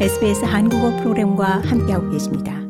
[0.00, 2.60] SBS 한국어 프로그램과 함께하고 계십니다.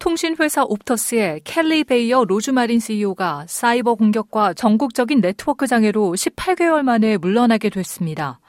[0.00, 8.40] 통신회사 옵터스의 켈리 베이어 로즈마린 CEO가 사이버 공격과 전국적인 네트워크 장애로 18개월 만에 물러나게 됐습니다.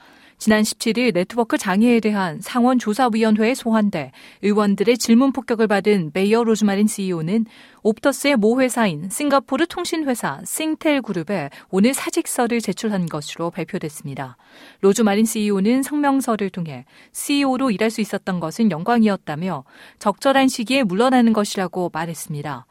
[0.42, 4.10] 지난 17일 네트워크 장애에 대한 상원조사위원회에 소환돼
[4.42, 7.46] 의원들의 질문 폭격을 받은 베이어 로즈마린 CEO는
[7.84, 14.36] 옵터스의 모 회사인 싱가포르 통신회사 싱텔 그룹에 오늘 사직서를 제출한 것으로 발표됐습니다.
[14.80, 19.62] 로즈마린 CEO는 성명서를 통해 CEO로 일할 수 있었던 것은 영광이었다며
[20.00, 22.66] 적절한 시기에 물러나는 것이라고 말했습니다.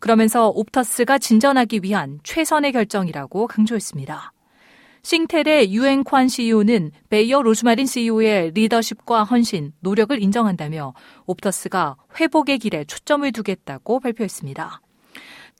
[0.00, 4.34] 그러면서 옵터스가 진전하기 위한 최선의 결정이라고 강조했습니다.
[5.06, 10.94] 싱텔의 유엔관 CEO는 베이어 로즈마린 CEO의 리더십과 헌신, 노력을 인정한다며
[11.26, 14.80] 옵터스가 회복의 길에 초점을 두겠다고 발표했습니다.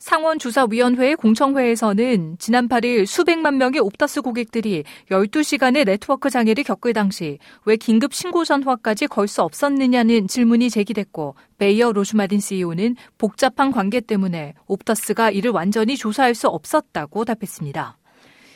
[0.01, 4.83] 상원주사위원회 공청회에서는 지난 8일 수백만 명의 옵터스 고객들이
[5.13, 11.93] 12시간의 네트워크 장애를 겪을 당시 왜 긴급 신고 전화까지 걸 수 없었느냐는 질문이 제기됐고 베이어
[11.93, 17.97] 로즈마린 CEO는 복잡한 관계 때문에 옵터스가 이를 완전히 조사할 수 없었다고 답했습니다.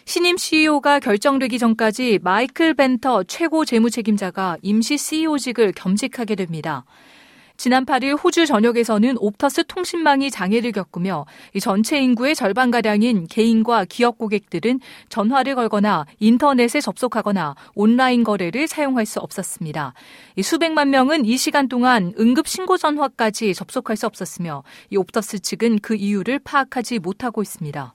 [0.04, 6.84] 신임 CEO가 결정되기 전까지 마이클 벤터 최고 재무 책임자가 임시 CEO직을 겸직하게 됩니다.
[7.56, 11.26] 지난 8일 호주 전역에서는 옵터스 통신망이 장애를 겪으며
[11.60, 19.92] 전체 인구의 절반가량인 개인과 기업 고객들은 전화를 걸거나 인터넷에 접속하거나 온라인 거래를 사용할 수 없었습니다.
[20.42, 24.62] 수백만 명은 이 시간 동안 응급 신고 전화까지 접속할 수 없었으며
[24.96, 27.92] 옵터스 측은 그 이유를 파악하지 못하고 있습니다.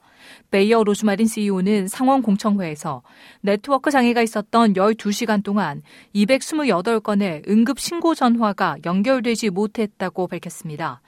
[0.52, 3.04] 베이어 로즈마린 CEO는 상원 공청회에서
[3.42, 5.82] 네트워크 장애가 있었던 12시간 동안
[6.14, 11.02] 228건의 응급 신고 전화가 연결되지 못했다고 밝혔습니다.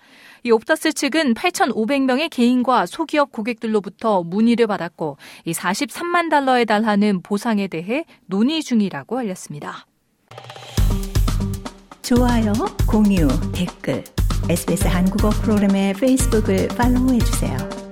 [0.43, 8.05] 이 옵터스 측은 8,500명의 개인과 소기업 고객들로부터 문의를 받았고 이 43만 달러에 달하는 보상에 대해
[8.25, 9.85] 논의 중이라고 알렸습니다.
[12.01, 12.53] 좋아요,
[12.87, 14.03] 공유, 댓글,
[14.49, 17.86] SBS 한국어 프로그램의 페이스북을 팔로우해 주세요.